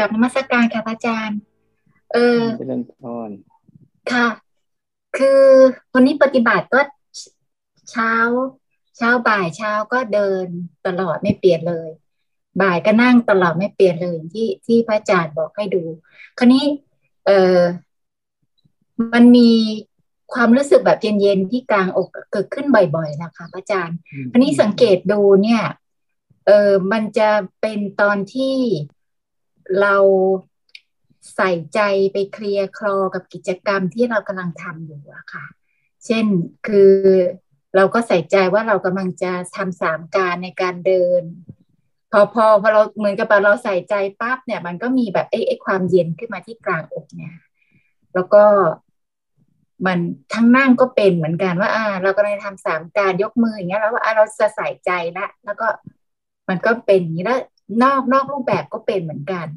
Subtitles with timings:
[0.00, 1.38] กับนมัสการค่ะพระอาจารย์
[2.12, 3.30] เออเจริญพร
[4.12, 4.26] ค่ะ
[5.16, 5.42] คือ
[5.94, 6.80] วันนี้ปฏิบัติก็
[7.90, 8.12] เช้า
[8.96, 10.46] เช้าบ่ายเช้าก็เดิน
[10.86, 11.90] ตลอดไม่เปลี่ยนเลย
[12.60, 15.82] บ่ายก็นั่งตลอดไม่เปลี่ยนเลยที่ที่พระอาจารย์บอกให้ดู
[16.38, 16.64] คราวนี้
[17.26, 17.58] เออ
[19.12, 19.50] มันมี
[20.32, 23.96] ความรู้สึกแบบเย็นๆที่กลางอกเกิดขึ้นบ่อยๆนะคะพระอาจารย์
[24.30, 25.62] คราวนี้สังเกตดูเนี่ย
[26.46, 27.30] เออมันจะ
[27.60, 28.56] เป็นตอนที่
[29.80, 29.96] เรา
[31.36, 31.80] ใส่ใจ
[32.12, 35.44] ไปเคลียร์คลอกับกิจกรรมที่เรากำลังทำอยู่อะค่ะ
[36.06, 36.24] เช่น
[36.66, 36.92] คือ
[37.76, 41.22] เราก็ใส่ใจว่าเรากำลังจะทำสามการในการเดิน
[42.12, 47.34] พอพอพอเราเหมือนกับเราใส่ใจปั๊บเนี่ย มันก็มีแบบไอ้ไอ้ความเย็นขึ้นมาที่กลางอกเนี่ย
[48.14, 48.44] แล้วก็
[49.86, 49.98] มัน
[50.34, 55.66] ทั้งนั่งก็เป็นเหมือนกันว่า อ่า เราก็เลยทำสามการยกมืออย่างเงี้ยแล้วว่าอ่าเราจะใส่ใจละแล้วก็
[56.48, 57.40] มันก็เป็นอย่างนี้แล้ว
[57.82, 59.48] นอกนอกรูปแบบก็เป็นเหมือนกัน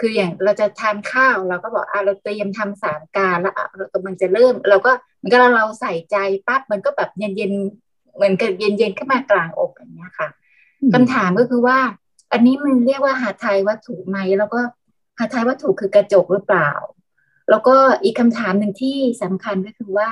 [0.00, 7.52] คืออย่างเราจะทานข้าวเราก็บอกอ่าเราเตรียมทำสามการแล้วอะเรากำลังจะเริ่ม เราก็เหมือนกับเราใส่ใจปั๊บมันก็แบบเย็นเย็น
[8.14, 10.28] เหมือนกับเย็นเย็นขึ้นมากลางอกอย่างเงี้ยค่ะ
[10.94, 11.78] คำถามก็คือว่า
[12.32, 14.60] อันนี้มันเรียกว่าหาไทยวัตถุไหมแล้วก็
[15.18, 16.70] หาไทยวัตถุคือกระจกหรือเปล่า
[17.50, 20.10] แล้วก็อีกคำถามหนึ่งที่สำคัญก็คือว่า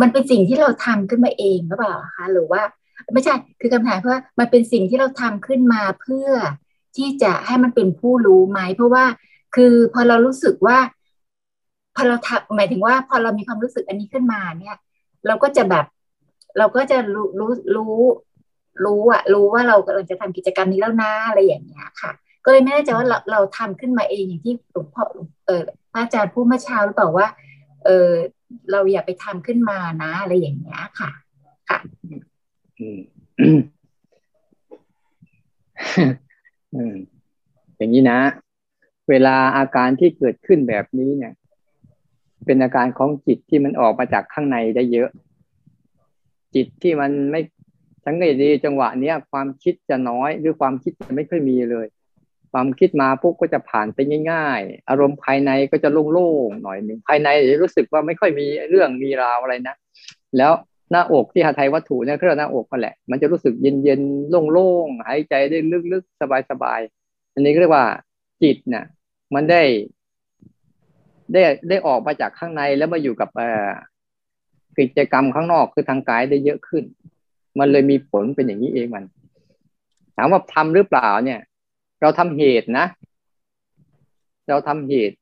[0.00, 2.62] มันเป็นสิ่งที่เราทำขึ้นมาเองหรือเปล่าคะหรือว่า
[3.12, 6.28] ไม่ใช่ คือคำถามเพราะว่ามันเป็นสิ่งที่เราทำขึ้นมาเพื่อ
[6.96, 9.04] ที่จะให้มันเป็นผู้รู้ไหม เพราะว่า
[9.54, 10.78] คือพอเรารู้สึกว่า
[11.94, 14.76] พอเราทำหมายถึงว่า พอเรามีความรู้สึกอันนี้ขึ้นมาเนี่ย
[15.26, 15.84] เราก็จะแบบ
[16.58, 17.96] เราก็จะรู้รู้รู้
[18.84, 22.12] รู้อะรู้ว่าเรากำลังจะทำกิจกรรมนี้แล้วนะอะไรอย่างเงี้ยค่ะ
[22.44, 25.04] ก็เลยไม่แน่ใจว่าเราเราทำขึ้นมาเองอย่างที่หลวงพ่อ
[25.46, 27.28] เออพระอาจารย์พูดเมื่อเช้าหรือเปล่าว่า
[27.84, 28.10] เออ
[28.70, 31.10] เราอย่าไปทำขึ้นมานะ อะไรอย่างเงี้ยค่ะ
[31.68, 31.78] ค่ะ
[37.76, 38.20] อย่างนี้นะ
[39.10, 41.32] เวลาอาการที่เกิดขึ้นแบบนี้เนี่ย
[42.46, 45.08] เป็นอาการของจิตที่มันออกมาจากข้างในได้เยอะ
[46.54, 47.40] จิตที่มันไม่
[48.06, 51.86] สังเกตดีจังหวะเนี้ยความคิดจะน้อย หรือความคิดจะไม่ค่อยมีเลย
[52.52, 53.98] ความคิดมาปุ๊บก็จะผ่านไป
[54.32, 59.76] ง่าย ๆ อารมณ์ภายในก็จะโล่งๆหน่อยหนึ่งภายในจะรู้สึกว่าไม่ค่อยมีเรื่องมีราวอะไรนะ
[60.36, 60.52] แล้ว
[60.94, 65.58] หน้าอกที่หาไทยวัตถุเนี่ยเครื่องหน้าอกก็แหละ มันจะรู้สึกเย็นๆโล่งๆหายใจได้
[65.92, 67.86] ลึกๆสบายๆอันนี้เรียกว่า
[68.42, 68.84] จิตเนี่ย
[69.34, 69.62] มันได้
[71.32, 73.30] ได้ได้ออกมาจากข้างในแล้วมาอยู่กับ
[74.78, 76.84] กิจกรรมข้างนอกคือทางกายได้เยอะขึ้น
[77.58, 79.04] มันเลยมีผลเป็นอย่างนี้เองมัน
[80.16, 81.40] ถามว่าทำหรือเปล่าเนี่ย
[82.00, 82.86] เราทำเหตุนะ
[84.48, 85.16] เราทำเหตุ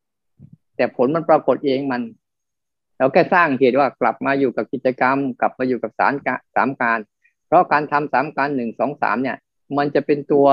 [0.76, 2.00] แต่ผลมันปรากฏเองมัน
[3.02, 6.14] เราแค่สร้างเหตุว่ากลับมาอยู่กับกิจกรรม กลับมาอยู่กับสาร
[6.54, 6.98] สามการ
[7.46, 9.36] เพราะการทำสามการหนึ่งสองสามเนี่ย
[9.78, 10.46] มันจะเป็นตัว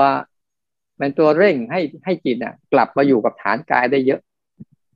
[0.98, 4.20] เป็นตัวเร่งให้ให้จิตอะกลับมาอยู่กับฐานกายได้เยอะ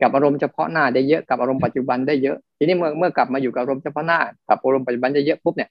[0.03, 5.71] กับอารมณ์เฉพาะหน้าได้เยอะกับอารมณ์ปัจจุบันได้เยอะทีนี้เมื่อเมื่อกลับมาอยู่กับอารมณ์เฉพาะหน้ากับอารมณ์ปัจจุบันได้เยอะปุ๊บเนี่ย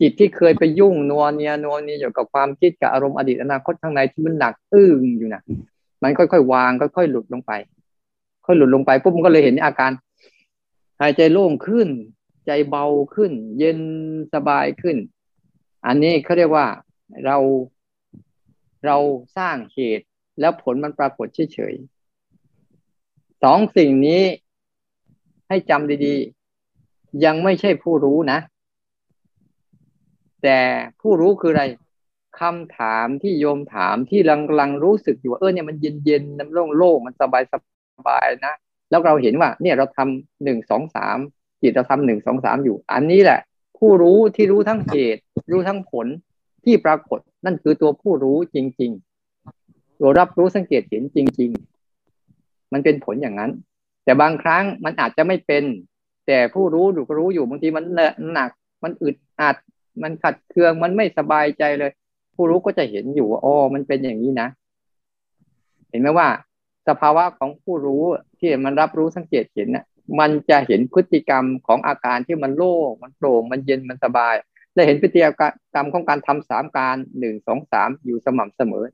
[0.00, 5.42] จิตที่เคยไปยุ่งนัวเนียนัวเนียอยู่กับความคิดกับอารมณ์อดีตอนาคตข้างในที่มันหนักอึ้งอยู่นะ
[6.02, 7.52] มันค่อยๆวางค่อยๆหลุดลงไป
[8.46, 9.90] ค่อยหลุดลงไปปุ๊บมันก็เลยเห็นอาการ
[11.04, 11.88] หายใจโล่งขึ้น
[12.46, 13.78] ใจเบาขึ้น เย็น
[14.34, 14.96] สบายขึ้น
[15.86, 16.66] อันนี้เขาเรียกว่า
[17.24, 17.36] เรา
[18.86, 18.96] เรา
[19.36, 20.06] สร้างเหตุ
[20.40, 24.22] แล้วผลมันปรากฏเฉยๆสองสิ่งนี้
[25.48, 28.38] ให้จำดีๆ ยังไม่ใช่ผู้รู้นะ
[30.42, 30.58] แต่
[31.00, 31.64] ผู้รู้คืออะไร
[32.40, 37.54] คำถามที่โยมถามที่ลังลังรู้สึกอยู่ว่าเออเนี่ยมันเย็นเย็นน้ำโล่งโล่งมันสบายส
[38.08, 38.54] บายนะ
[38.92, 41.18] แล้วเราเห็นว่าเนี่ยเราทำหนึ่งสองสาม
[41.62, 43.40] จิตเราทำหนึ่งสองสามอยู่ อันนี้แหละ
[43.78, 45.20] ผู้รู้ที่รู้ทั้งเหตุ
[45.50, 46.06] รู้ทั้งผล
[46.64, 48.90] ที่ปรากฏนั่นคือตัวผู้รู้จริง
[49.44, 51.50] ๆ ตัวรับรู้สังเกตเห็นจริง
[52.10, 53.50] ๆ มันเป็นผลอย่างนั้น
[54.04, 55.64] แต่บางครั้งมันอาจจะไม่เป็น
[56.26, 57.84] แต่ผู้รู้ดูก็รู้อยู่บางทีมัน
[58.32, 58.50] หนัก
[58.82, 59.56] มันอึดอัด
[60.02, 61.90] มันขัดเคืองมันไม่สบายใจเลย
[62.34, 64.48] ผู้รู้ก็จะเห็นอยู่ว่าอ๋อมันเป็นอย่างนี้นะ
[65.90, 66.28] เห็นไหมว่า
[66.88, 68.04] สภาวะของผู้รู้
[68.40, 69.84] ที่มันรับรู้สังเกตเห็นน่ะ
[70.18, 74.34] มันจะเห็นพฤติกรรมของอาการที่มันโล่งมันโปร่งมันเย็นมันสบาย
[74.74, 75.20] และเห็นพฤติ
[75.74, 78.84] กรรมของการทำสามการหนึ่งสองสามอยู่สม่ำเสมอ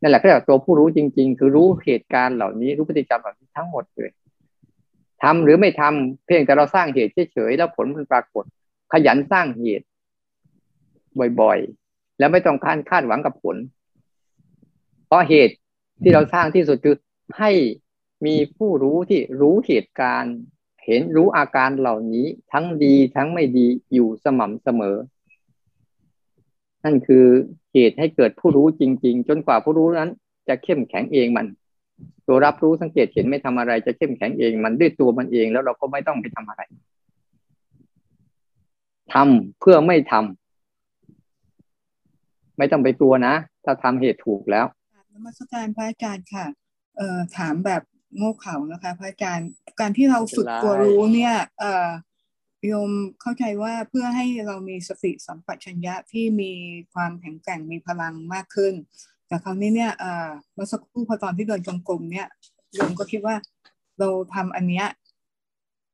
[0.00, 4.10] นั่นแหละก็เรียกตัวผู้รู้จริง ๆ คือรู้เหตุการณ์เหล่านี้รู้พฤติกรรมเหล่านี้ทั้งหมดเลย
[5.22, 8.44] ทำหรือไม่ทำเพียงแต่เราสร้างเหตุเฉยๆแล้วผลมันปรากฏ
[8.92, 9.86] ขยันสร้างเหตุ
[11.40, 13.56] บ่อยๆ แล้วไม่ต้องคาดคาดหวังกับผล
[15.06, 15.54] เพราะเหตุ
[16.02, 16.96] ที่เราสร้างที่สุดคือ
[17.38, 17.50] ให้
[18.26, 20.36] มีผู้รู้ที่รู้เหตุการณ์
[20.84, 24.96] เห็นรู้อาการเหล่านี้ทั้งดีทั้งไม่ดีอยู่สม่ำเสมอ
[26.84, 27.26] นั่นคือ
[27.72, 30.10] เหตุให้เกิดผู้รู้จริง ๆ จนกว่าผู้รู้นั้น
[30.48, 31.46] จะเข้มแข็งเองมัน
[32.26, 36.62] ตัวรับรู้สังเกตเห็นไม่ทำอะไรจะเข้มแข็งเองมันด้วยตัวมันเองแล้วเราก็ไม่ต้องไปทำอะไร
[39.12, 44.66] ทำเพื่อไม่ทำไม่ต้องไปตัวนะ ถ้าทำเหตุถูกแล้ว
[45.14, 46.46] นมัสการพระอาจารย์ค่ะ
[46.96, 47.82] เอ่อถามแบบ
[48.16, 49.48] โง่เขลานะคะ พระอาจารย์
[49.80, 51.88] การที่เราฝึกตัวรู้เนี่ย เอ่อ
[52.66, 52.90] โยม
[53.20, 56.52] เข้าใจว่าเพื่อให้เรามีสติสัมปชัญญะที่มี
[56.92, 58.74] ความแข็งแกร่งมีพลังมากขึ้น
[59.26, 62.26] แต่คราวนี้เนี่ยเอ่อเมื่อสักครู่พอตอนที่เดินจงกรมเนี่ย
[62.74, 63.36] โยมก็คิดว่า
[63.98, 64.86] เราทำอันเนี้ย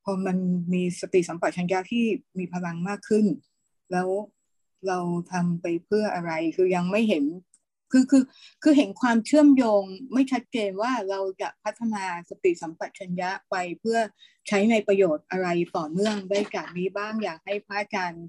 [0.04, 0.36] พอมัน
[0.72, 2.04] มีสติสัมปชัญญะที่
[2.38, 3.26] มีพลังมากขึ้น
[3.92, 4.08] แล้ว
[4.88, 4.98] เรา
[5.32, 7.24] ทำไปเพื่ออะไรคือยังไม่เห็น
[7.92, 8.24] คือคือ
[8.62, 13.98] คือเห็นความเชื่อมโยงไม่ชัดเจนว่าเราจะพัฒนาสติสัมปชัญญะไปเพื่อ
[14.48, 18.26] ใช้ในประโยชน์อะไรต่อเนื่องได้จากนี้บ้างอยากให้พระอาจารย์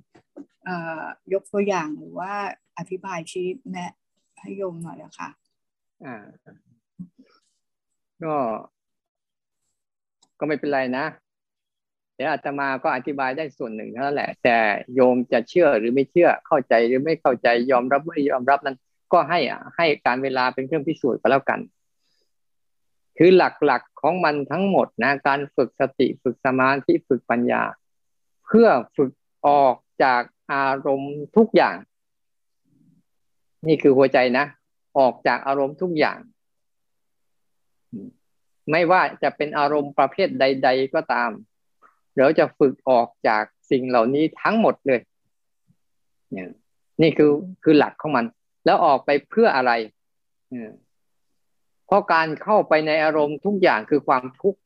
[1.34, 2.34] ยกตัวอย่างหรือว่า
[2.78, 3.94] อธิบายชี้แนะ
[4.40, 5.30] ให้โยมหน่อยอะคะ
[6.06, 6.16] อ่า
[8.24, 8.36] ก็
[10.40, 11.06] ก็ไม่เป็นไรนะ
[12.16, 14.58] เดี๋ยวอาตมาก็อธิบายได้ส่วนหนึ่งเท่านั้นแหละ แต่
[14.96, 18.78] โยมจะเชื่อหรือไม่เชื่อเข้าใจหรือไม่เข้าใจยอมรับไม่ยอมรับนั้น
[19.14, 21.60] ก็ให้อะให้การเวลาเป็นเครื่องพิสูจน์ก็แล้วกัน
[23.18, 23.42] คือห
[23.72, 27.64] ลักๆของมันทั้งหมดนะการฝึกสติฝึกสมาธิฝึกปัญญา
[28.48, 28.68] เพื่อ
[28.98, 29.12] ฝึก
[29.48, 30.22] ออกจาก
[30.54, 31.78] อารมณ์ทุกอย่าง
[33.68, 34.46] นี่คือหัวใจนะ
[35.00, 36.20] ออกจากอารมณ์ทุกอย่าง
[38.72, 41.32] ไม่ว่าจะเป็นอารมณ์ประเภทใด ๆ ก็ตาม
[42.16, 45.02] เราจะฝึกออกจากสิ่งเหล่านี้ทั้งหมดเลย
[47.02, 47.32] นี่คือ
[47.64, 48.26] คือหลักของมัน
[48.66, 49.72] แล้วออกไปเพื่ออะไร
[51.86, 54.60] เพราะการเข้าไปในอารมณ์ทุกอย่างคือความทุกข์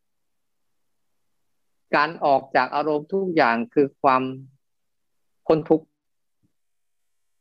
[1.95, 4.23] การออกจากอารมณ์ทุกอย่างคือความ
[5.45, 5.85] พ้นทุกข์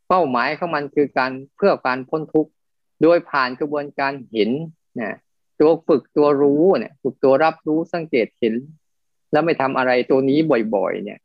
[0.09, 2.51] เป้าหมายของมันคือการเพื่อการพ้นทุกข์
[3.03, 4.51] โดยผ่านกระบวนการเห็น
[5.01, 5.17] นะ
[5.61, 8.55] ตัวฝึกตัวรู้เนี่ย ฝึกตัวรับรู้สังเกตเห็น
[9.33, 10.39] แล้วไม่ทำอะไรตัวนี้
[10.75, 11.19] บ่อย ๆ เนี่ย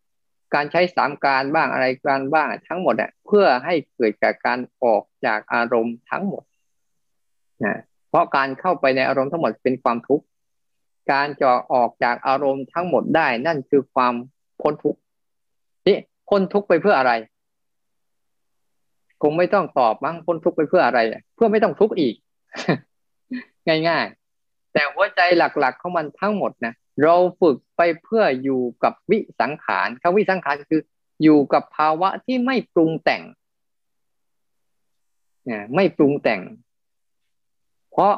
[0.53, 6.43] การใช้สามการบ้างอะไรการบ้างทั้งหมดอะเพื่อให้เกิดจากการออกจากอารมณ์ทั้งหมด
[7.65, 7.79] นะ
[8.09, 10.25] เพราะการเข้าไปในอารมณ์ทั้งหมดเป็นความทุกข์
[11.11, 14.13] การจะออกจากอารมณ์ทั้งหมดได้ นั่นคือความ
[14.61, 14.99] พ้นทุกข์
[15.87, 15.97] นี่
[16.29, 17.11] พ้นทุกข์ไปเพื่ออะไร
[19.21, 20.99] คงไม่ต้องตอบมั้งพ้นทุกข์ไปเพื่ออะไร
[21.35, 22.15] เพื่อไม่ต้องทุกข์อีก
[23.87, 24.05] ง่าย
[24.39, 26.73] ๆ แต่หัวใจหลักๆของมันทั้งหมดนะ
[27.03, 30.81] เราฝึกไปเพื่ออยู่กับวิสังขารคำวิสังขารคือ
[31.23, 33.23] อยู่กับภาวะที่ไม่ปรุงแต่ง
[35.45, 36.41] เนี่ยไม่ปรุงแต่ง
[37.91, 38.13] เพราะ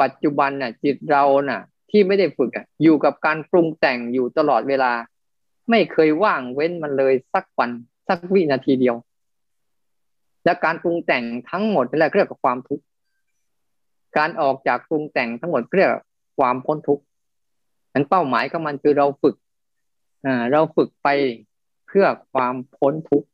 [0.00, 4.92] ปัจจุบันน่ะ จิตเราน่ะ ที่ไม่ได้ฝึกอะอยู่กับการปรุงแต่งอยู่ตลอดเวลา
[5.70, 7.70] ไม่เคยว่างเว้นมันเลยสักวัน
[8.08, 8.96] สักวินาทีเดียว
[10.44, 12.84] และการปรุงแต่งทั้งหมดนี่แหละเรียกว่าความทุกข์
[14.16, 15.90] การออกจากปรุงแต่งทั้งหมดเรียก
[16.38, 17.02] ความพ้นทุกข์
[18.00, 19.36] นเป้าหมายของมันคือเราฝึก
[20.52, 21.08] เราฝึกไป
[21.86, 23.28] เพื่อความพ้นทุกข์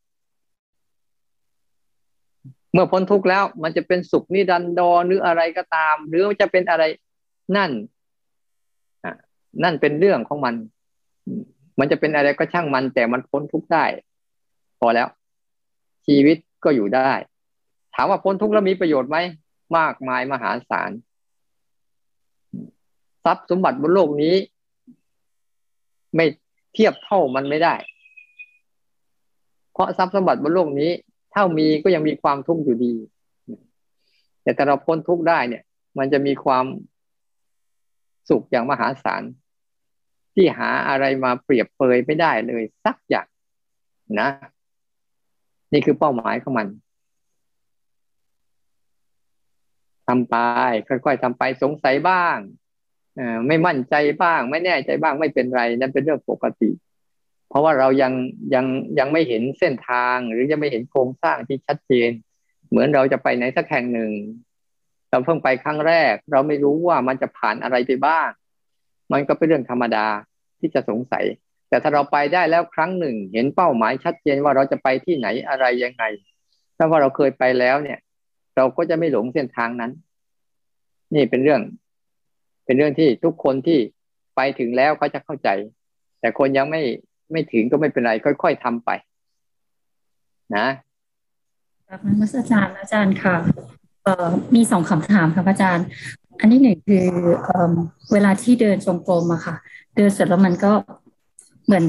[2.72, 6.84] เมื่อพ้นทุกข์แล้ว มันจะเป็นสุขนิรันดรหรืออะไรก็ตาม หรือจะเป็นอะไร
[7.56, 7.70] นั่น
[9.62, 10.54] นั่นเป็นเรื่องของมัน
[11.78, 13.84] มันจะเป็นอะไรก็ช่างมัน แต่มันพ้นทุกข์ได้
[14.78, 15.08] พอแล้ว
[16.06, 17.12] ชีวิตก็อยู่ได้
[17.94, 19.16] ถามว่าพ้นทุกข์แล้วมีประโยชน์ไหม
[19.78, 20.90] มากมายมหาศาล
[23.24, 24.34] ทรัพย์สมบัติบนโลกนี้
[26.14, 26.24] ไม่
[26.74, 27.74] เทียบเท่ามันไม่ได้
[29.72, 30.90] เพราะทรัพย์สมบัติบนโลกนี้
[31.32, 32.94] เท่ามีก็ยังมีความทุกข์อยู่ดี
[34.42, 35.62] แต่ถ้าเราพ้นทุกข์ได้เนี่ย
[35.98, 36.64] มันจะมีความ
[38.28, 39.22] สุขอย่างมหาศาล
[40.34, 43.26] ที่หาอะไรมาเปรียบเปยไม่ได้เลยสักอย่าง
[44.20, 44.28] นะ
[45.72, 46.68] นี่คือเป้าหมายของมัน
[50.06, 50.36] ทำไป
[50.88, 52.36] ค่อยๆทำไปสงสัยบ้าง
[53.48, 56.70] ไม่มั่นใจบ้าง ไม่แน่ใจบ้างไม่เป็นไรนั่นเป็นเรื่องปกติ
[57.48, 58.12] เพราะว่าเรายัง
[58.54, 58.66] ยัง
[58.98, 62.10] ยังไม่เห็นเส้นทางหรือยังไม่เห็นโครงสร้างที่ชัดเจน
[62.68, 64.12] เหมือนเราจะไปไหนสักแห่งหนึ่ง
[65.10, 68.28] เราเพิ่งไปครั้งแรก เราไม่รู้ว่ามันจะผ่านอะไรไปบ้าง
[69.12, 70.06] มันก็เป็นเรื่องธรรมดา
[70.60, 71.24] ที่จะสงสัย
[71.68, 76.04] แต่ถ้าเราไปได้แล้วครั้งหนึ่ง เห็นเป้าหมายชัดเจนว่าเราจะไปที่ไหนอะไรยังไง
[76.76, 77.98] ถ้าว่าเราเคยไปแล้วเนี่ย
[78.56, 79.92] เราก็จะไม่หลงเส้นทางนั้น
[81.14, 81.60] นี่เป็นเรื่อง
[82.64, 83.78] เป็นเรื่องที่ทุกคนที่
[84.36, 85.48] ไปถึงแล้วเขาจะเข้าใจ
[86.20, 86.82] แต่คนยังไม่
[87.32, 88.90] ไม่ถึงก็ไม่เป็นไร ค่อย ๆทำไป
[90.56, 90.66] นะ
[91.88, 93.36] ครับนักอาจารย์อาจารย์ค่ะ
[94.02, 95.86] เอ่อมีสองคำถามครับอาจารย์
[96.40, 97.06] อันที่หนึ่งคือ
[97.42, 97.74] เอ่อ
[98.12, 99.54] เวลาที่เดินจงกรมอะค่ะ
[99.96, 100.72] เดินเสร็จแล้วมันก็
[101.64, 101.84] เหมือน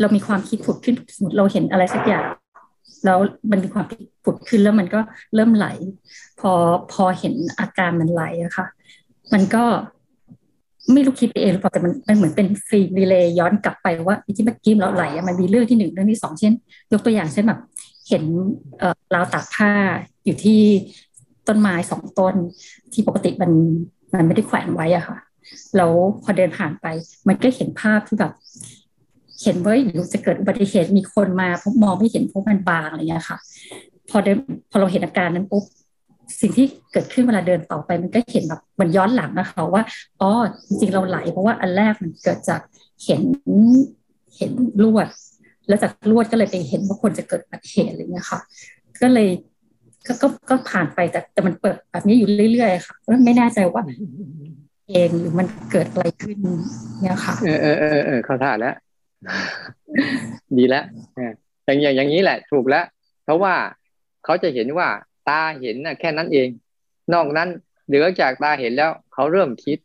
[0.00, 2.26] เรามีความคิดผุดขึ้นสมมติเราเห็นอะไรสักอย่าง
[3.04, 3.18] แล้ว
[3.50, 5.00] มันมีความผิดผุดขึ้นแล้วมันก็
[5.34, 5.66] เริ่มไหล
[6.40, 6.52] พอ
[6.92, 8.66] พอเห็นอาการมันไหลอะค่ะ
[9.32, 9.64] มันก็
[10.92, 16.52] ไม่รู้คิดไปเองหรือเปล่าแต่มันมันเหมือนเป็นฟรีรีเลย์ย้อนกลับไปว่าที่เมื่อกี้เราไหลมันมีเรื่องที่หนึ่งเรื่องที่สองเช่น
[16.92, 17.60] ยกตัวอย่างเช่นแบบ
[18.08, 18.22] เห็น
[18.78, 19.72] เอ่อราวตากผ้า
[20.24, 20.60] อยู่ที่
[21.48, 22.34] ต้นไม้สองต้น
[22.92, 23.50] ที่ปกติมัน
[24.12, 25.18] มันไม่ได้แขวนไว้อะค่ะ
[25.76, 26.86] แล้วพอเดินผ่านไป
[27.28, 28.32] มันก็เห็นภาพที่แบบ
[29.42, 33.38] เห็นว่าอยู่จะเกิดอุบัติเหตุมีคนมาพบมองไม่เห็นพวกมันบางอะไรเงี้ยค่ะ
[34.10, 34.36] พอเดิน
[34.70, 35.64] พอเราเห็นอาการนั้นปุ๊บ
[36.40, 39.82] สิ่งที่เกิดขึ้นเวลาเดินต่อไปมันก็เห็นแบบมันย้อนหลังนะคะว่า
[40.20, 40.30] อ๋อ
[40.66, 42.60] จริงๆเราไหล เพราะว่าอันแรกมันเกิดจาก
[43.04, 43.20] เห็น
[44.36, 44.50] เห็น
[44.84, 45.08] ลวด
[45.68, 48.40] แล้วจากลวดก็เลยไปเห็นว่าคนจะเกิดอุบัติเหตุอะไรเงี้ยค่ะ
[49.02, 49.28] ก็เลย
[50.06, 53.82] ก็ก็ก็ผ่านไปแต่แต่มันเปิดแบบนี้อยู่เรื่อยๆค่ะก็ไม่แน่ใจว่า
[54.90, 56.36] เองหรือมันเกิดอะไรขึ้น
[57.02, 58.74] เนี่ยค่ะ เออเออเออเออเข้าท่าแล้ว
[60.56, 60.84] ดีแล้ว
[61.64, 62.84] อย่างอย่างอย่างนี้แหละ ถูกแล้ว
[63.24, 63.54] เพราะว่า
[64.24, 64.88] เขาจะเห็นว่า
[65.28, 66.48] ตาเห็นนะแค่นั้นเอง
[67.14, 67.48] นอกนั้น
[67.86, 69.78] เหลือจากตาเห็นแล้วเขาเริ่มคิด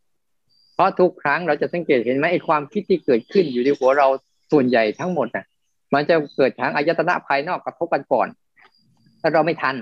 [0.73, 4.07] เพราะทุกครั้งเราจะสังเกตเห็นไหมไอ้ความคิดที่เกิดขึ้นอยู่ในหัวเรา
[4.51, 5.45] ส่วนใหญ่ทั้งหมดน่ะ
[5.93, 8.27] มันจะเกิดทางอายตนะภายนอกกระทบกันก่อน
[9.21, 9.75] ถ้าเราไม่ทัน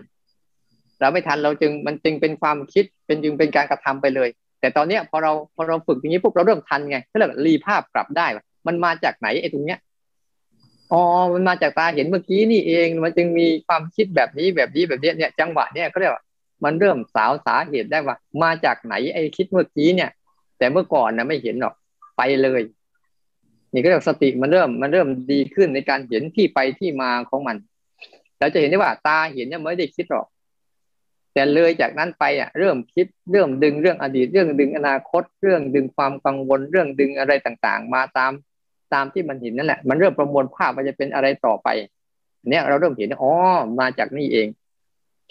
[1.02, 4.30] เราไม่ทันเราจึงมันจึงเป็นความคิดเป็นจึงเป็นการกระทำไปเลย
[4.60, 8.28] แต่ตอนเนี้ยพอเราพอเราฝึกอย่างนี้ปุ๊บเราเริ่มทันไงก็เลยรีภาพกลับได้
[8.68, 9.80] มันมาจากไหนไอ้ตรงเนี้ย
[10.94, 16.24] อ๋อมันมาจากตาเห็นเมื่อกี้นี่เอง มันจึงมีความคิดแบบนี้แบบนี้แบบนี้เนี่ย จังหวะเนี่ยเขาเรียกว่า
[16.64, 20.10] มันเริ่มสาวสาเหตุได้ว่า มาจากไหนไอ้คิดเมื่อกี้เนี่ย
[20.58, 21.74] แต่เมื่อก่อนนะไม่เห็นหรอก
[22.18, 22.62] ไปเลย
[23.74, 27.58] นี่ก็เรียกสติมันเริ่มมันเริ่มดีขึ้นในการเห็นที่ไปที่มาของมัน
[28.40, 30.28] เราจะเห็นได้ว่าตาเห็นเนี่ยไม่ได้คิดหรอก
[31.34, 38.32] แต่เลยจากนั้นไปอะเริ่มคิดเรื่องดึงเรื่องอดีต เรื่องดึงอนาคต เรื่องดึงความกังวลเรื่องดึงอะไรต่างๆ มาตาม
[38.94, 41.68] ตามที่มันเห็นนั่นแหละมันเริ่มประมวลภาพมันจะเป็นอะไรต่อไป
[42.50, 43.34] เนี่ยเราเริ่มเห็นอ๋อ
[43.80, 44.48] มาจากนี่เอง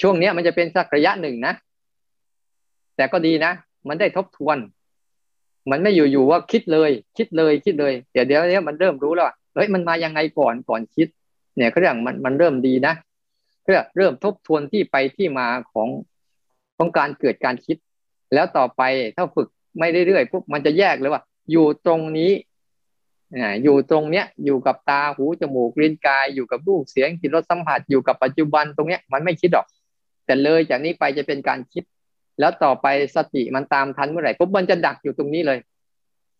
[0.00, 1.54] ช่วงเนี้ยมันจะเป็นสักระยะหนึ่งนะ
[2.96, 3.52] แต่ก็ดีนะ
[3.88, 4.56] มันได้ทบทวน
[5.70, 11.08] มันไม่อยู่ๆว่าคิดเลย คิดเลยคิดเลยเดี๋ยวเดี๋ยวเนี้ยมันเริ่มรู้แล้วเฮ้ยมันมายังไงก่อนก่อนคิด
[11.56, 12.94] เนี่ยเขาเรียกมันมันเริ่มดีนะ
[13.62, 15.88] เพื่อเริ่มทบทวนที่ไปที่มาของ
[16.76, 17.76] ของการเกิดการคิด
[18.34, 18.82] แล้วต่อไป
[19.16, 22.30] ถ้าฝึกไม่เรื่อยๆปุ๊บมันจะแยกเลยว่า อยู่ตรงนี้
[23.62, 29.66] อยู่ตรงเนี้ยอยู่กับตาหูจมูกลิ้นกายอยู่กับรูปเสียงกลิ่นรสสัมผัสอยู่กับปัจจุบันตรงเนี้ยมันไม่คิดหรอก
[30.26, 31.84] แต่เลยจากนี้ไปจะเป็นการคิด
[32.40, 32.86] แล้วต่อไป
[33.16, 35.58] สติมันตามทันเมื่อไหร่ปุ๊บมันจะดักอยู่ตรงนี้เลย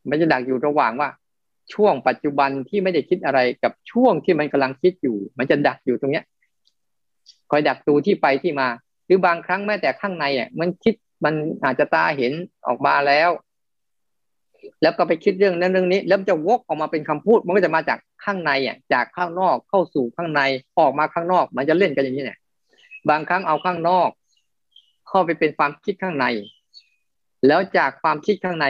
[0.09, 1.09] มันจะดักอยู่ระหว่างว่า
[1.75, 6.25] ช่วงปัจจุบันที่ไม่ได้คิดอะไรกับช่วงที่มันกำลังคิดอยู่ มันจะดักอยู่ตรงเนี้ย
[7.51, 8.69] คอยดักดูที่ไปที่มา
[9.07, 10.95] หรือบางครั้งแม้แต่ข้างในอะมันคิด
[11.25, 11.35] มัน
[11.65, 12.33] อาจจะตาเห็น
[12.67, 13.31] ออกมาแล้ว
[14.83, 20.41] แล้วก็ไปคิดเรื่องนั้นเรื่องนี้ แล้วจะวกออกมาเป็นคำพูด มันก็จะมาจากข้างในอะจากข้างนอกเข้าสู่ข้างใน
[20.79, 22.39] ออกมาข้างนอก มันจะเล่นกันอย่างนี้เนี่ย
[23.11, 24.11] บางครั้งเอาข้างนอก
[25.09, 26.27] เข้าไปเป็นความคิดข้างใน
[27.47, 28.67] แล้วจากความคิดข้างใน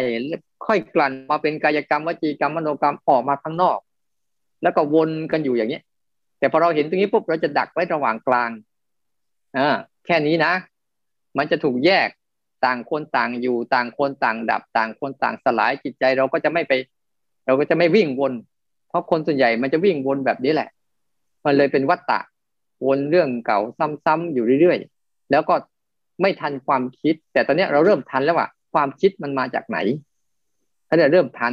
[0.66, 3.78] ค่อยกลั่นมาเป็นกายกรรมวจีกรรมมโนกรรมออกมาข้างนอก
[4.62, 5.80] แล้วก็วนกันอยู่อย่างนี้
[6.38, 8.50] แต่พอเราเห็นตรงนี้ปุ๊บเราจะดักไว้ระหว่างกลาง
[9.58, 9.68] อ่า
[10.06, 10.52] แค่นี้นะ
[11.38, 12.08] มันจะถูกแยก
[12.64, 16.72] ต่างคนต่างอยู่ต่างคนต่างดับ ต่างคนต่างสลายจิตใจเราก็จะไม่ไป
[17.46, 18.32] เราก็จะไม่วิ่งวน
[18.88, 20.68] เพราะคนส่วนใหญ่มันจะวิ่งวนแบบนี้แหละ
[21.44, 22.20] มันเลยเป็นวัฏฏะ
[22.86, 23.60] วนเรื่องเก่า
[24.04, 25.54] ซ้ำๆอยู่เรื่อยๆแล้วก็
[26.22, 29.78] ไม่ทันความคิด แต่ตอนนี้เราเริ่มทันแล้วว่าความคิดมันมาจากไหน
[30.88, 31.52] ถ้าเราเริ่มทัน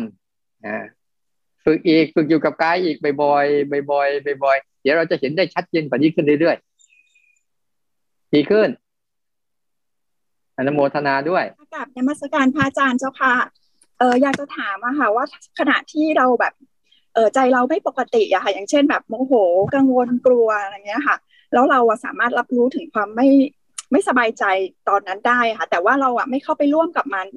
[0.66, 0.84] อ่า
[1.66, 8.70] ฝึกอีกฝึกอยู่กับกายอีกบ่อยๆบ่อยๆบ่อยๆเดี๋ยวเราจะเห็นได้ชัดเจนกว่านี้ขึ้นเรื่อยๆดีขึ้น
[10.60, 11.44] อนโมทนาด้วย
[11.76, 13.34] กับนมัสการพระอาจารย์เจ้าค่ะ
[14.00, 15.26] เอออยากจะถามอะค่ะ ว่า
[15.60, 16.54] ขณะที่เราแบบ
[17.14, 19.34] เออใจเราไม่ปกติอะค่ะ อย่างเช่นแบบโมโห
[19.76, 21.18] กังวลกลัวอะไรเงี้ยค่ะ
[21.54, 23.28] แล้วเราอะสามารถรับรู้ถึงความไม่
[23.92, 24.44] ไม่สบายใจ
[24.90, 27.28] ตอนนั้นได้ค่ะ แต่ว่าเราอะไม่เข้าไปร่วมกับมัน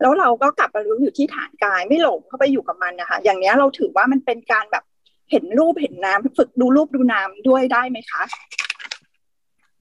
[0.00, 4.84] แล้วเราก็กลับมารู้อยู่ที่ฐานกายไม่หลงเข้าไปอยู่กับมันนะคะ อย่างเนี้ยเราถือว่ามันเป็นการแบบ
[5.30, 8.22] เห็นรูปเห็นน้ำฝึกดูรูปดูน้ำด้วยได้ไหมคะ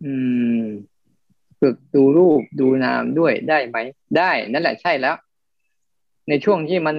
[0.04, 0.14] อื
[0.62, 0.64] ม
[1.62, 3.78] ฝึกดูรูปดูนามด้วยได้ไหม
[4.18, 5.16] ได้ นั่นแหละใช่แล้ว
[6.30, 6.98] ในช่วงที่มัน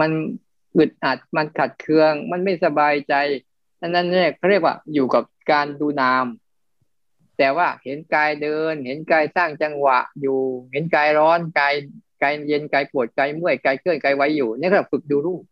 [0.00, 0.10] มัน
[0.76, 3.14] อึดอัดมันขัดเคือง มันไม่สบายใจ
[3.80, 6.26] นั่นเนี่ยเขาเรียกว่าอยู่กับการดูนาม
[7.38, 10.38] แต่ว่าเห็นกายเดิน เห็นกายสร้างจังหวะอยู่
[10.72, 11.74] เห็นกายร้อนกาย
[12.22, 15.42] กายเย็นกายปวดกายเมื่อยกายเคลื่อนกายไว้อยู่นี่ก็ฝึกดูรูป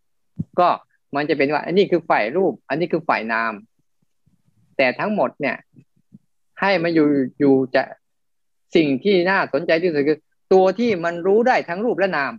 [0.61, 0.69] ก็
[1.15, 3.53] มันจะเป็นว่า อันนี้คือฝ่ายรูป อันนี้คือฝ่ายนาม
[4.77, 5.57] แต่ทั้งหมดเนี่ย
[6.61, 7.83] ให้มาอยู่อยู่จะ
[8.77, 10.19] สิ่งที่น่าสนใจที่สุดคือ
[10.53, 12.33] ตัวที่มันรู้ได้ทั้งรูปและนาม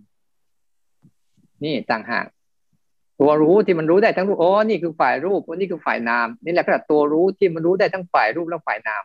[1.64, 2.26] นี่ต่างหาก
[3.22, 9.04] ตัวรู้ที่มันรู้ได้ทั้งรูปอ๋อนี่คือฝ่ายรูปนนี้คือฝ่ายนาม นี่แหละก็ตัวรู้ที่มันรู้ได้ทั้งฝ่ายรูปและฝ่ายนาม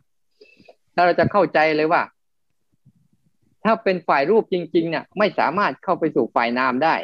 [0.94, 2.02] ถ้าเราจะเข้าใจเลยว่า
[3.64, 6.94] ถ้าเป็นฝ่ายรูปจริง ๆ เนี่ย ไม่สามารถเข้าไปสู่ฝ่ายนามได้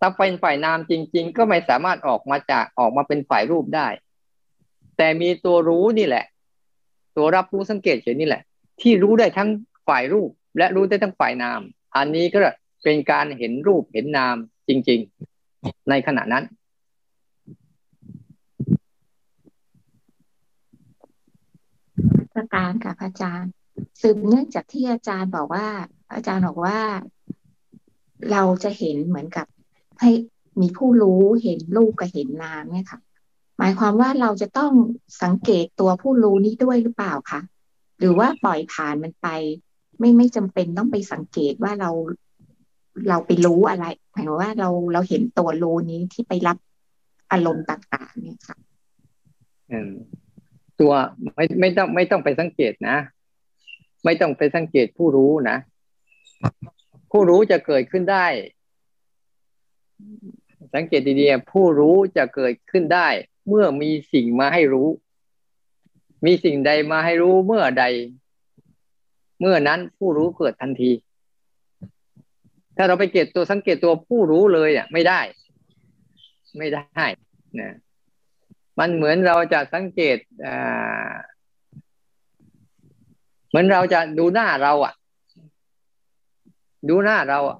[0.00, 3.88] ถ้าเป็นฝ่ายนามจริง ๆ ก็ไม่สามารถออกมาจากออกมาเป็นฝ่ายรูปได้
[4.96, 6.24] แต่มีตัวรู้นี่แหละ
[7.18, 8.42] ตัวรับรู้สังเกตเฉยนี่แหละ
[8.80, 9.48] ที่รู้ได้ทั้ง
[9.88, 11.60] ฝ่ายรูปและรู้ได้ทั้งฝ่ายนาม
[11.96, 12.38] อันนี้ก็
[12.84, 14.36] เป็นการเห็นรูปเห็นนาม
[14.68, 15.00] จริง
[15.44, 16.44] ๆ ในขณะนั้น
[22.34, 23.50] ประการกับอาจารย์
[24.00, 25.66] สืบเนื่องจากที่อาจารย์บอกว่า
[26.12, 26.78] อาจารย์บอกว่า
[28.30, 29.46] เราจะเห็นเหมือนกับ
[30.00, 30.10] ให้
[30.60, 33.00] มีผู้รู้เห็นรูปกับเห็นนามเนี่ยค่ะ
[33.58, 34.72] หมายความว่าเราจะต้อง
[35.22, 37.40] สังเกตตัวผู้รู้นี้ด้วยหรือเปล่าคะ
[37.98, 39.28] หรือว่าปล่อยผ่านมันไป
[39.98, 41.90] ไม่ไม่จำเป็นต้องไปสังเกตว่าเรา
[43.08, 46.56] เราไปรู้อะไรหมายว่าเราเราเห็นตัวรู้นี้ที่ไปรับ
[47.32, 48.56] อารมณ์ต่างๆ เนี่ยค่ะ
[50.80, 50.92] ตัว
[51.34, 52.96] ไม่ไม่ต้องไม่ต้องไปสังเกตนะ
[54.04, 55.56] ไม่ต้องไปสังเกตผู้รู้นะ
[57.10, 58.26] ผู้รู้จะเกิดขึ้นได้
[60.74, 63.08] สังเกตดีๆผู้รู้จะเกิดขึ้นได้
[63.48, 64.88] เมื่อมีสิ่งมาให้รู้
[66.24, 67.84] มีสิ่งใดมาให้รู้เมื่อใด
[69.40, 70.92] เมื่อนั้นผู้รู้เกิดทันที
[72.76, 75.20] ถ้าเราไปเก็บตัวสังเกตตัวผู้รู้เลยอะ ไม่ได้
[76.58, 77.04] ไม่ได้
[77.60, 77.74] นะ
[78.78, 81.14] มันเหมือนเราจะสังเกตอ่า
[83.48, 84.94] เหมือนเราจะดูหน้าเรา อะ
[86.88, 87.58] ดูหน้าเราอะ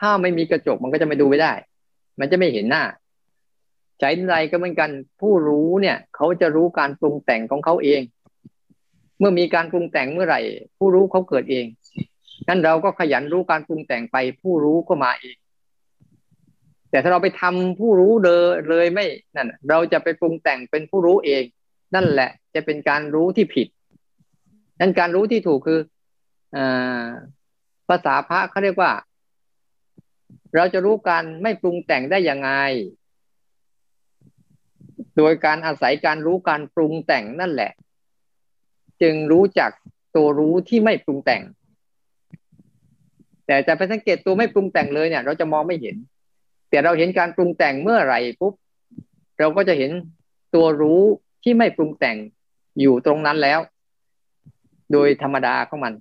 [0.00, 1.52] ถ้าไม่มีกระจกมันก็จะไม่ดูไม่ได้
[2.18, 2.82] มันจะไม่เห็นหน้า
[4.00, 8.00] ใจไรก็เหมือนกัน ผู้รู้เนี่ยเขาจะรู้การปรุงแต่งของเขาเอง
[9.18, 10.40] เมื่อมีการปรุงแต่งเมื่อไหร่
[10.78, 11.66] ผู้รู้เขาเกิดเอง
[12.48, 15.36] นั้นเราก็ขยันรู้การปรุงแต่งไป ผู้รู้ก็มาเอง
[16.90, 21.44] แต่ถ้าเราไปทำผู้รู้เลยเลยไม่นั่นเราจะไปปรุงแต่งเป็นผู้รู้เอง
[21.94, 23.68] นั่นแหละจะเป็นการรู้ที่ผิด
[24.80, 25.80] นั่นการรู้ที่ถูกคือ
[26.56, 26.58] อ
[27.88, 28.92] ภาษาพระเขาเรียกว่า
[30.56, 32.50] เราจะรู้การไม่ปรุงแต่งได้ยังไง
[35.16, 37.72] โดยการอาศัยการรู้การปรุงแต่งนั่นแหละ
[39.02, 39.70] จึงรู้จัก
[40.16, 41.42] ตัวรู้ที่ไม่ปรุงแต่ง
[43.46, 45.96] แต่จะไปสังเกตตัวไม่ปรุงแต่งเลยเนี่ย เราจะมองไม่เห็น
[46.70, 48.54] แต่เราเห็นการปรุงแต่งเมื่อไหร่ปุ๊บ
[49.38, 49.90] เราก็จะเห็น
[50.54, 51.02] ตัวรู้
[51.42, 52.16] ที่ไม่ปรุงแต่ง
[52.80, 53.60] อยู่ตรงนั้นแล้ว
[54.92, 55.92] โดยธรรมดาของมัน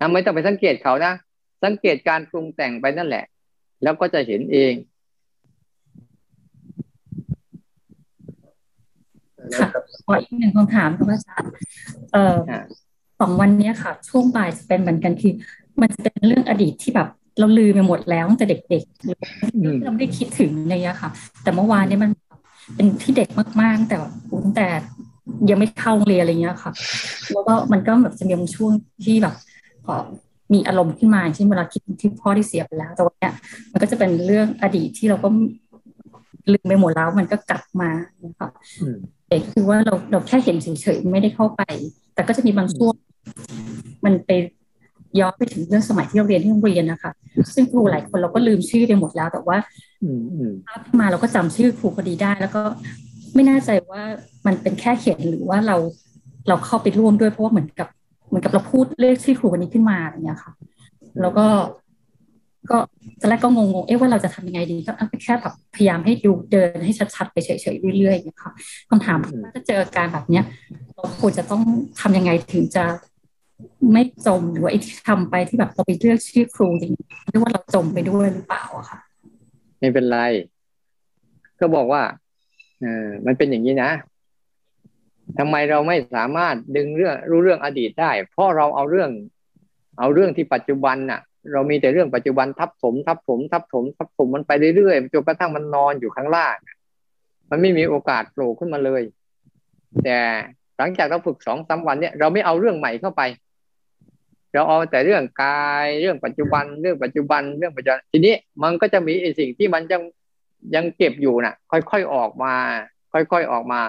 [0.00, 1.12] นะไม่ต้องไปสังเกตเขานะ
[1.64, 3.24] สังเกตการปรุงแต่งไปนั่นแหละ
[3.82, 4.72] แล้วก็จะเห็นเอง
[9.58, 9.68] ค่ะ
[10.04, 11.50] ขออีกหนึ่งคำถามครับอาจารย์
[12.12, 12.38] เอ่อ
[13.20, 15.32] สองวันนี้ค่ะ ช่วงบ่ายจะเป็นเหมือนกันคือ
[15.80, 21.10] มันจะเป็นเรื่องอดีตที่แบบเราลืมไปหมดแล้วตั้งแต่เด็กๆเราไม่ได้คิดถึงอะไรอย่างค่ะ
[21.42, 22.10] แต่เมื่อวานนี้มัน
[22.76, 23.28] เป็นที่เด็ก
[23.62, 23.96] มากๆ แต่
[24.44, 24.66] ตั้งแต่
[25.50, 26.72] ยังไม่เข้าเรียนอะไรเงี้ยค่ะ
[27.32, 28.72] แล้วก็มันก็แบบจะมีช่วง
[29.04, 29.34] ที่แบบ
[29.84, 29.94] พอ
[30.52, 33.30] มีอารมณ์ขึ้นมาเช่นเวลาคิดที่พ่อที่เสียไปแล้ว แต่วันนี้
[33.72, 35.28] มันก็จะเป็นเรื่องอดีตที่เราก็
[36.52, 37.90] ลืมไปหมดแล้วมันก็กลับมา
[38.24, 38.48] นะคะ
[39.28, 41.62] เด็กคือว่าเราเราแค่เห็นเฉยๆไม่ได้เข้าไป
[42.14, 42.94] แต่ก็จะมีบางช่วง
[44.04, 44.30] มันไป
[45.20, 47.12] ย้อนไปถึงเรื่องสมัยที่เราเรียนที่โรงเรียนนะคะ
[47.54, 49.58] ซึ่งครูหลายคนเราก็ลืมชื่อไปหมดแล้ว แต่ว่า
[50.66, 52.62] ภาพมาเราก็จำชื่อครูพอดีได้ แล้วก็
[53.34, 54.02] ไม่แน่ใจว่า
[54.46, 55.76] มันเป็นแค่เขียนหรือว่าเรา
[56.48, 57.88] เราเข้าไปร่วมด้วยเพราะว่าเหมือนกับ
[58.28, 60.52] เหมือนกับเราพูดเลขชื่อครูคนนี้ขึ้นมาอย่างเงี้ยค่ะ
[61.20, 61.46] แล้วก็
[62.70, 62.78] ก็
[63.20, 64.92] ตอนแรกก็งงๆ เอ๊ะว่าเราจะทำยังไงดี ก็
[65.24, 68.52] แค่แบบพยายามให้ดูเดินให้ชัดๆ ไปเฉยๆ เรื่อยๆอย่างเงี้ยค่ะ
[68.90, 69.18] คำถาม
[69.54, 70.44] ถ้าเจอการแบบเนี้ย
[70.94, 71.62] เราควรจะต้อง
[72.00, 72.84] ทำยังไงถึงจะ
[73.92, 76.92] ไม่จมหรือว่าไอ้ที่ทำไปที่แบบเราไปเลือกชื่อครูจริง
[77.30, 78.98] เรียกว่าเราจมไปด้วยหรือเปล่าอะค่ะ
[79.80, 80.18] ไม่เป็นไร
[81.60, 82.02] ก็บอกว่า
[82.80, 83.90] เออมันเป็นอย่างนี้นะ
[85.38, 89.10] ทำไมเราไม่สามารถดึงเรื่องรู้เรื่องอดีตได้ เพราะเราเอาเรื่อง
[89.98, 91.20] เอาเรื่องที่ปัจจุบันน่ะ
[91.52, 96.56] เรามีแต่เรื่องปัจจุบันทับถมทับถมทับถมทับถมมันไปเรื่อยๆจนกระทั่งมันนอนอยู่ข้างล่าง
[97.50, 99.02] มันไม่มีโอกาสโผล่ขึ้นมาเลย
[100.04, 100.18] แต่
[100.78, 103.22] หลังจากเราฝึกสองสาวันเนี่ยเราไม่เอาเรื่องใหม่เข้าไป
[104.52, 110.02] เราเอาแต่เรื่องกายเรื่องปัจจุบันเรื่องปัจจุบันเรื่องปัจจุบันทีนี้มันก็จะมีไอ้สิ่งที่มันยัง
[110.74, 112.54] ยังเก็บอยู่น่ะ ค่อยๆออกมา
[113.12, 113.80] ค่อยๆออกมา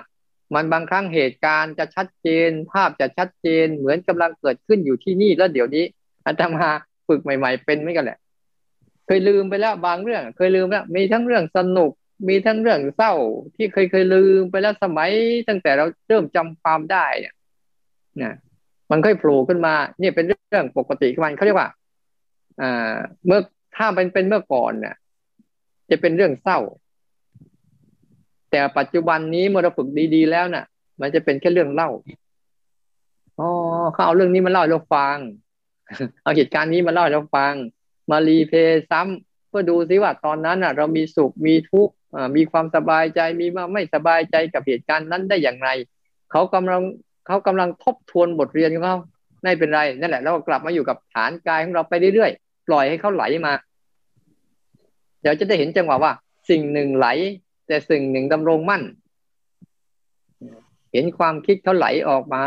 [0.54, 5.86] มันบางครั้งเหตุการณ์จะชัดเจน ภาพจะชัดเจนเหมือนกำลังเกิดขึ้นอยู่ที่นี่แล้วเดี๋ยวนี้
[6.26, 6.70] อาตมา
[7.08, 8.20] ฝึกใหม่ ๆ เป็นไม่กันแหละ
[9.06, 11.92] เคยลืมไปแล้วบางเรื่อง เคยลืมแล้ว มีทั้งเรื่องสนุก
[12.28, 13.14] มีทั้งเรื่องเศร้า
[13.56, 15.10] ที่เคยเคยลืมไปแล้วสมัย
[15.48, 18.34] ตั้งแต่เราเริ่มจำความได้เนี่ย
[18.92, 21.70] มันค่อยโผล่ขึ้นมา เนี่ยเป็นเรื่องปกติของมันเขาเรียกว่า
[22.62, 23.40] อ่าเมื่อ
[23.76, 24.96] ถ้าเป็นเป็นเมื่อก่อนเนี่ย
[25.90, 26.60] จะเป็นเรื่องเศร้า
[28.52, 30.66] แต่ปัจจุบันนี้เมื่อเราฝึกดี ๆ แล้วน่ะ
[31.02, 31.90] มันจะเป็นแค่เรื่องเล่า
[33.40, 33.50] อ๋อ
[33.94, 35.18] เขาเอาเรื่องนี้มาเล่าให้เราฟัง
[36.22, 37.54] เอาเหตุการณ์นี้มาเล่าให้เราฟัง
[38.12, 41.94] มารีเพย์ซ้ำเพื่อดูซิว่าตอนนั้นอะ เรามีสุขมีทุกข์
[42.36, 45.70] มีความสบายใจมีมาไม่สบายใจกับเหตุการณ์นั้นได้อย่างไร
[46.32, 46.82] เขากำลัง
[47.28, 48.98] เขากำลังทบทวนบทเรียนของเขา
[49.44, 53.54] ไม่เป็นไรนั่นแหละเรากลับมาอยู่กับฐานกายของเราไปเรื่อยๆปล่อยให้เขาไหลมา
[55.22, 56.12] เดี๋ยวจะได้เห็นจังหวะว่า
[56.50, 57.08] สิ่งหนึ่งไหล
[57.68, 58.84] แต่สิ่งหนึ่งดำรงมั่น
[60.94, 62.44] เห็นความคิดเขาไหลออกมา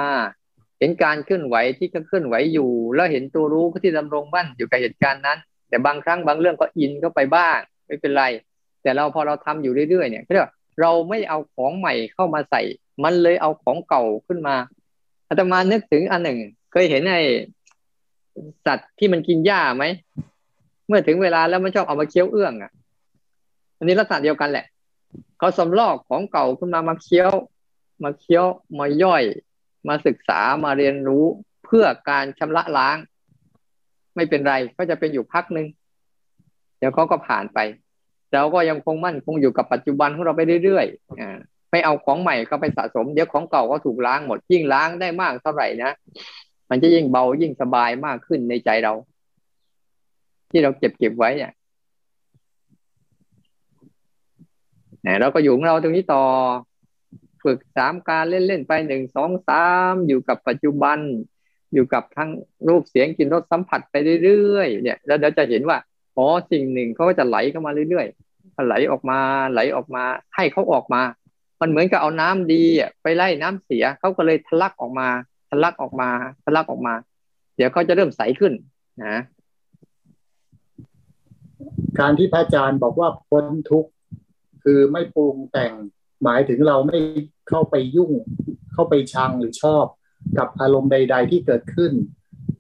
[0.81, 5.39] เห็นการเคลื่อนไหวที่เขาเคลื่อนไหวอยู่ แล้วเห็นตัวรู้ที่ดำรงมั่นอยู่กับเหตุการณ์นั้น
[5.69, 8.25] แต่บางครั้งบางเรื่องก็อินเข้าไปบ้างไม่เป็นไร
[8.83, 12.63] แต่เราพอเราทำอยู่เรื่อยๆเนี่ยเรียกว่าเราไม่เอาของใหม่เข้ามาใส่
[13.05, 14.57] มันเลยเอาของเก่าขึ้นมา
[15.29, 16.39] อาตมานึกถึงอันหนึ่ง
[16.73, 17.21] เคยเห็นไอ้
[18.67, 19.85] สัตว์ที่มันกินหญ้าไหม
[20.89, 22.71] เมื่อถึงเวลาแล้วมันชอบเอามาเคี้ยวเอื้องอะ
[23.79, 24.67] อันนี้ลักษณะเดียวกันแหละ
[25.39, 27.31] เขาสำลอกของเก่าขึ้นมามาเคี้ยว
[28.03, 28.45] มาเคี้ยว
[28.79, 29.23] มาย่อย
[29.89, 31.25] มาศึกษามาเรียนรู้
[31.65, 32.97] เพื่อการชำระล้าง
[34.17, 35.67] ไม่เป็นไรก็จะเป็นอยู่พักหนึ่ง
[36.79, 37.59] เดี๋ยวเขาก็ผ่านไป
[38.33, 41.39] เราก็ยังคงมั่นคงอยู่กับปัจจุบันของเราไปเรื่อยๆอ่า
[41.71, 45.93] ไม่เอาของใหม่เข้าไปสะสมเดี๋ยวของเก่าก็ถูกล้างหมดยิ่งล้างได้มากเท่าไหร่นะ
[46.71, 48.93] มันจะยิ่งเบายิ่งสบายมากขึ้นในใจเรา
[50.51, 51.53] ที่เราเก็บเก็บไว้เนี่ย
[55.07, 56.23] นะเราก็อยู่ของเราตรงนี้ต่อ
[57.43, 60.99] ฝึกสามการเล่นๆไปหนึ่งสองสามอยู่กับปัจจุบัน
[61.75, 62.31] อยู่กับทั้ง
[62.69, 65.79] รูปเสียงกลิ่นรสสัมผัสไปเรื่อยๆเนี่ยแล้วเราจะเห็นว่า
[66.17, 69.19] อ๋อสิ่งหนึ่งเขาก็จะไหลเข้ามาเรื่อยๆไหลออกมา
[69.53, 70.05] ไหลออกมา
[70.37, 71.03] ให้เขาออกมา
[71.61, 75.09] มันเหมือนกับเอาน้ำดีอะไปไล่น้ำเสียเขาก็เลยทะลักออกมา
[75.51, 76.09] ทะลักออกมา
[76.45, 76.95] ทะลักออกมา
[77.57, 78.53] เดี๋ยวเขาจะเริ่มใสขึ้น
[79.05, 79.17] นะ
[81.99, 83.91] การที่พระอาจารย์บอกว่าพ้นทุกข์
[84.63, 85.73] คือไม่ปรุงแต่ง
[86.25, 86.99] หมายถึงเราไม่
[87.49, 88.13] เข้าไปยุ่ง
[88.73, 89.85] เข้าไปชังหรือชอบ
[90.39, 91.93] กับอารมณ์ใด ๆ ที่เกิดขึ้น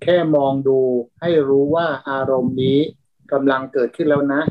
[0.03, 0.79] แค่มองดู
[1.20, 2.79] ให้รู้ว่าอารมณ์นี้
[3.33, 4.42] กำลังเกิดขึ้นแล้วนะ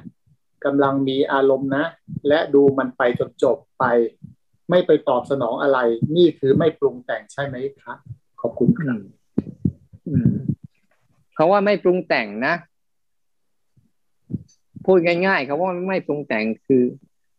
[0.65, 1.83] กำลังมีอารมณ์นะ
[2.27, 3.85] และดูมันไปจนจบไป
[4.69, 5.79] ไม่ไปตอบสนองอะไร
[6.15, 7.97] นี่คือไม่ปรุงแต่งใช่ไหมครับ
[8.41, 8.99] ขอบคุณครับ
[11.35, 12.55] เขาว่าไม่ปรุงแต่งนะ
[14.85, 16.83] พูดง่ายๆเขาว่าไม่ปรุงแต่งคือ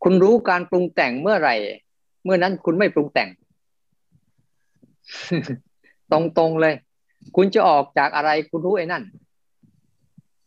[0.02, 1.54] คุณรู้การปรุงแต่งเมื่อไหร่
[2.24, 3.28] เมื่อนั้นคุณไม่ปรุงแต่ง
[6.12, 6.74] ตรงๆเลย
[7.36, 9.04] คุณจะออกจากอะไร คุณรู้ไอ้นั่น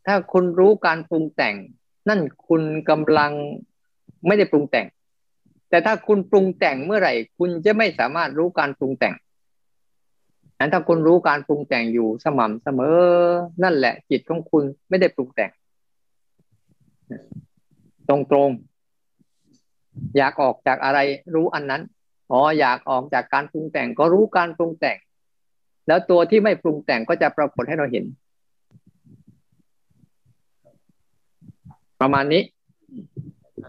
[0.06, 1.56] ถ้าคุณรู้การปรุงแต่ง
[2.10, 3.32] นั่นคุณกำลัง
[4.28, 4.88] ไม่ได้ปรุงแต่ง
[5.70, 9.14] แต่ถ้าคุณปรุงแต่งเมื่อไหร่ คุณจะไม่สามารถรู้การปรุงแต่ง
[10.60, 12.98] นั้นถ้าคุณรู้การปรุงแต่งอยู่สม่ำเสมอ
[13.64, 15.52] นั่นแหละจิตของคุณไม่ได้ปรุงแต่ง
[18.10, 18.50] ตรงตรง
[20.18, 21.00] อยากออกจากอะไร
[21.36, 21.82] รู้อันนั้น
[22.32, 24.98] อ๋ออยากออกจากการปรุงแต่งก็รู้การปรุงแต่ง
[25.88, 28.06] แล้วตัวที่ไม่ปรุงแต่งก็จะปรากฏให้เราเห็น
[32.02, 32.42] ประมาณนี้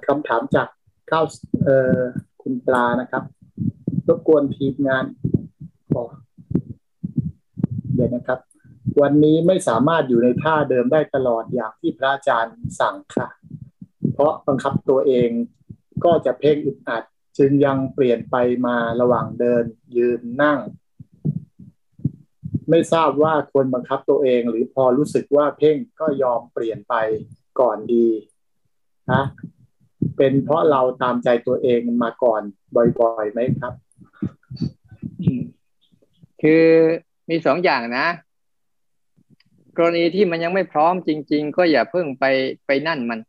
[0.07, 0.69] คำถามจาก
[1.09, 1.23] เข้า
[1.65, 2.01] เอ่อ
[2.43, 3.25] คุณปลานะครับ
[4.09, 5.05] รบกวนทีมงาน
[5.93, 6.03] ขอ
[7.95, 8.39] เดี๋ยวนะครับ
[9.01, 13.29] วันนี้ไม่สามารถอยู่ในท่าเดิมได้ตลอดอย่างที่พระอาจารย์สั่งค่ะ
[14.13, 15.31] เพราะบังคับตัวเอง
[16.05, 17.03] ก็จะเพ่งอึดอัด
[17.39, 18.37] จึงยังเปลี่ยนไป
[18.67, 19.65] มาระหว่างเดิน
[19.97, 20.59] ยืนนั่ง
[22.71, 26.95] ไม่ทราบว่าควรบังคับตัวเอง หรือพอรู้สึกว่าเพ่งก็ยอมเปลี่ยนไป
[27.61, 28.09] ก่อนดี
[29.13, 29.23] นะ
[30.17, 32.43] เป็นเพราะเราตามใจตัวเองมาก่อน
[33.01, 33.75] บ่อยๆไหมครับ
[36.43, 36.65] คือ
[37.31, 38.07] มีสองอย่างนะ
[39.77, 42.25] กรณีที่มันยังไม่พร้อมจริง ๆ ก็อย่าเพิ่งไป
[42.67, 43.21] ไปนั่นมัน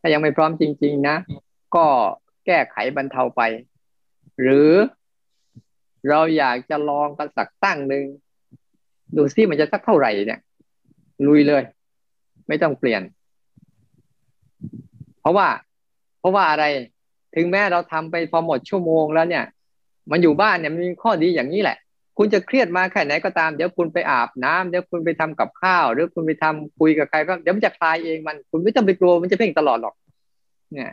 [0.00, 1.16] ถ้ายังไม่พร้อมจริง ๆ นะ
[1.74, 1.86] ก็
[2.46, 3.42] แก้ไขบรรเทาไป
[4.40, 4.70] หรือ
[6.08, 8.04] เราอยากจะลองกันสักตั้งหนึ่ง
[9.16, 10.40] ดูซิมันจะสักเท่าไหร่เนี่ย
[11.26, 11.62] ลุยเลย
[12.48, 13.02] ไม่ต้องเปลี่ยน
[15.20, 15.48] เพราะว่า
[16.18, 16.64] เพราะว่าอะไร
[17.34, 19.44] ถึงแม้เราทำไปพอหมดชั่วโมงแล้วเนี่ย
[20.10, 21.76] มันอยู่บ้านเนี่ยมีข้อดีอย่างนี้แหละ
[22.18, 29.94] คุณจะเครียดมาแค่ไหนก็ตามเดี๋ยวคุณไปอาบน้ำเดี๋ยวคุณไปทำกับข้าว หรือคุณไปทำคุยกับใครก็เดี๋ยวมันจะคลายเองมัน คุณไม่ต้องไปกลัวมันจะเพ่งตลอดหรอก
[30.72, 30.92] เนี่ย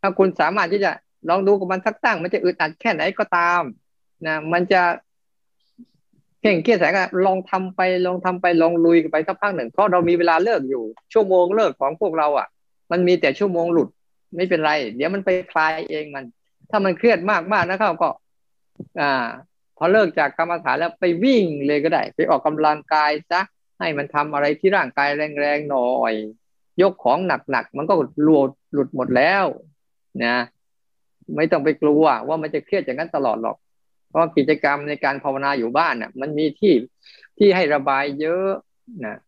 [0.00, 0.90] ถ้าคุณสามารถที่จะ
[1.28, 3.62] ลองดูกับมันสักตั้ง มันจะอึดอัดแค่ไหนก็ตาม
[4.26, 4.82] นะมันจะ
[6.40, 6.94] เพ่งเครียดแสง
[7.26, 12.48] ลองทำไปลองทำไปลองลุยไปสักพักหนึ่งเพราะเรามีเวลาเลิกอยู่ ชั่วโมงเลิกของพวกเราอะ
[12.90, 13.88] มันมีแต่ชั่วโมงหลุด
[14.36, 16.24] ไม่เป็นไร เดี๋ยวมันไปคลายเองมัน
[16.70, 18.10] ถ้ามันเครียดมากมากนะครับก็
[19.00, 19.26] อ่า
[19.76, 23.40] พอเลิกจากกรรมฐานแล้วไปวิ่งเลยก็ได้ ไปออกกำลังกายซะ
[23.78, 25.08] ให้มันทำอะไรที่ร่างกาย
[25.40, 26.14] แรงๆหน่อย
[26.82, 27.18] ยกของ
[27.50, 27.94] หนักๆมันก็
[28.26, 29.44] รวดหลุดหมดแล้ว
[30.24, 30.36] นะ
[31.36, 33.56] ไม่ต้องไปกลัวว่ามันจะเครียดอย่างนั้นตลอดหรอก
[34.08, 36.74] เพราะกิจกรรมในการภาวนาอยู่บ้านน่ะ มันมีที่
[37.38, 38.50] ที่ให้ระบายเยอะ
[39.04, 39.18] นะ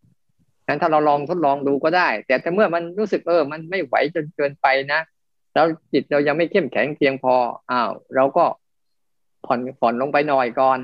[0.66, 5.00] งั้นถ้าเราลองทดลองดูก็ได้ แต่แต่เมื่อมันรู้สึกเออ มันไม่ไหวจนเกินไปนะ
[5.54, 7.34] แล้วจิตเรายังไม่เข้มแข็งเพียงพอ
[7.70, 8.44] อ้าวเราก็
[9.46, 10.78] ผ่อนผ่อนลงไปหน่อยก่อน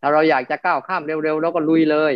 [0.00, 2.12] ถ้าเราอยากจะก้าวข้ามเร็วๆเราก็ลุยเลย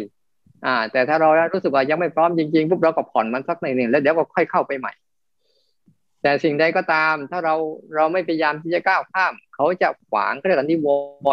[0.66, 4.92] อ่า แต่ถ้าเรารู้สึกว่ายังไม่พร้อมจริงๆปุ๊บเราก็ผ่อนมันสักหนึ่งแล้วเดี๋ยวก็ค่อยเข้าไปใหม่
[6.26, 7.54] แต่สิ่งใดก็ตาม ถ้าเรา
[7.94, 10.86] เราไม่พยายามที่จะก้าวข้าม เขาจะขวางก็เรียกว่านิว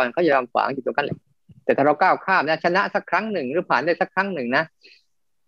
[0.03, 1.17] รณ์เขาจะทำขวางอยู่ตรงนั้นแหละ
[1.65, 4.63] แต่ถ้าเราก้าวข้ามนะชนะสักครั้งหนึ่งหรือผ่านได้สักครั้งหนึ่งนะ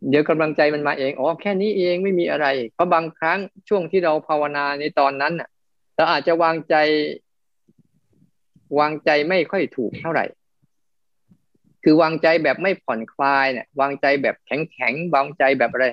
[0.09, 5.33] เดี๋ยวกำลังใจมันมาเองอ๋อแค่นี้เองไม่มีอะไร เพราะบางครั้งช่วงที่เราภาวนาในตอนนั้น
[5.95, 6.75] เราอาจจะวางใจ
[8.79, 10.25] วางใจไม่ค่อยถูกเท่าไหร่
[11.83, 15.85] คือวางใจแบบไม่ผ่อนคลายเนี่ยวางใจแบบแข็งแข็งวางใจแบบอะไร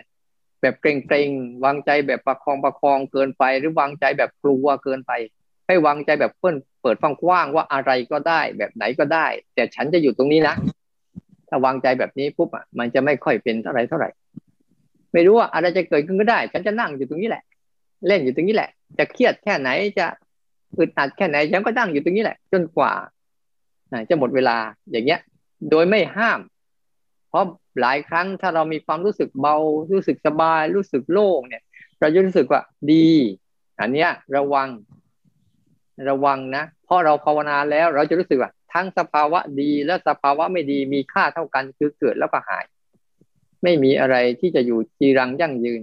[0.62, 1.28] แบบเกรงเกรง
[1.64, 5.12] วางใจแบบประคองประคองเกินไป หรือวางใจแบบกลัวเกินไป
[5.66, 10.54] ให้วางใจแบบเพิ่นเปิดฟังกว้างว่าอะไรก็ได้ แบบไหนก็ได้ แต่ฉันจะอยู่ตรงนี้นะ
[11.48, 14.08] ถ้าวางใจแบบนี้ปุ๊บอะมันจะไม่ค่อยเป็นเท่าไหร่เท่าไหร่
[15.12, 17.42] ไม่รู้ว่าอะไรจะเกิดขึ้นก็ได้ ฉันจะนั่งอยู่ตรงนี้แหละ
[18.06, 20.06] เล่นอยู่ตรงนี้แหละ จะเครียดแค่ไหนจะ
[20.78, 22.92] อึดอัดแค่ไหนฉันก็นั่งอยู่ตรงนี้แหละ จนกว่า
[24.08, 24.56] จะหมดเวลา
[24.90, 25.20] อย่างเงี้ย
[25.70, 26.38] โดยไม่ห้าม
[27.32, 27.46] เพราะ
[27.80, 29.56] หลายครั้งถ้าเรามีความรู้สึกเบา
[29.92, 31.62] รู้สึกสบาย รู้สึกโล่งเนี่ย
[32.00, 32.60] เราจะรู้สึกว่า
[32.92, 33.08] ดี
[33.80, 34.68] อันเนี้ยระวัง
[36.08, 42.64] ระวังนะเพราะเราภาวนาแล้วเราจะรู้สึกว่า ทั้งสภาวะดีและสภาวะไม่ดีมีค่าเท่ากันคือเกิดแล้วก็หาย
[43.62, 45.82] ไม่มีอะไรที่จะอยู่จีรังยั่งยืน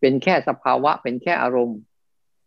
[0.00, 1.78] เป็นแค่สภาวะ เป็นแค่อารมณ์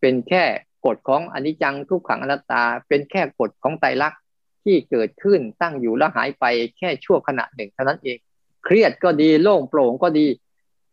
[0.02, 0.44] เป็นแค่
[0.86, 4.20] กฎของอนิจจังทุกขังอนัตตา เป็นแค่กฎของไตรลักษณ์
[4.64, 6.46] ที่เกิดขึ้นตั้งอยู่แล้วหายไป
[6.78, 8.18] แค่ชั่วขณะหนึ่งเท่านั้นเอง
[8.66, 10.28] เครียดก็ดีโล่งโปร่งก็ดี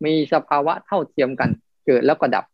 [0.04, 1.50] มีสภาวะเท่าเทียมกัน
[1.86, 2.44] เกิดแล้วก็ดับ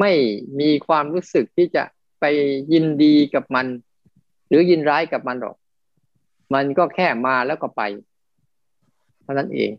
[0.00, 0.12] ไม่
[0.60, 1.82] มีความรู้สึกที่จะ
[2.20, 2.24] ไป
[2.72, 3.66] ยินดีกับมัน
[4.48, 5.56] หรือยินร้ายกับมันหรอก
[6.54, 7.82] มันก็แค่มาแล้วก็ไป
[9.22, 9.70] เท่านั้นเอง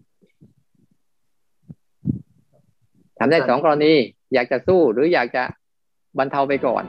[3.17, 3.93] ทำได้สองกรณี
[4.34, 5.43] อยากจะสู้หรืออยากจะ
[6.17, 6.84] บรรเทาไปก่อน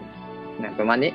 [0.63, 1.13] นะประมาณนี้